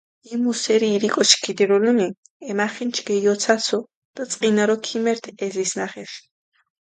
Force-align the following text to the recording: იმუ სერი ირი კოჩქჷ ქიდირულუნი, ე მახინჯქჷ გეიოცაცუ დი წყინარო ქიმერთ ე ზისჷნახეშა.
იმუ 0.35 0.51
სერი 0.61 0.87
ირი 0.95 1.09
კოჩქჷ 1.15 1.39
ქიდირულუნი, 1.45 2.07
ე 2.49 2.51
მახინჯქჷ 2.57 3.03
გეიოცაცუ 3.07 3.77
დი 4.15 4.23
წყინარო 4.31 4.75
ქიმერთ 4.85 5.23
ე 5.43 5.45
ზისჷნახეშა. 5.53 6.21